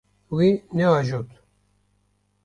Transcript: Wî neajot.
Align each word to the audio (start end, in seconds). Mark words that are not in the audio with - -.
Wî 0.37 0.49
neajot. 0.77 1.29